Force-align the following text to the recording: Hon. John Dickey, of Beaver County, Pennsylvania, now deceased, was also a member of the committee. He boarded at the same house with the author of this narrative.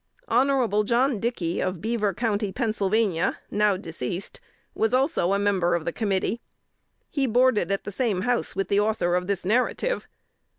Hon. 0.27 0.83
John 0.87 1.19
Dickey, 1.19 1.61
of 1.61 1.79
Beaver 1.79 2.11
County, 2.15 2.51
Pennsylvania, 2.51 3.37
now 3.51 3.77
deceased, 3.77 4.39
was 4.73 4.95
also 4.95 5.31
a 5.31 5.37
member 5.37 5.75
of 5.75 5.85
the 5.85 5.93
committee. 5.93 6.41
He 7.11 7.27
boarded 7.27 7.71
at 7.71 7.83
the 7.83 7.91
same 7.91 8.21
house 8.21 8.55
with 8.55 8.67
the 8.67 8.79
author 8.79 9.13
of 9.13 9.27
this 9.27 9.45
narrative. 9.45 10.07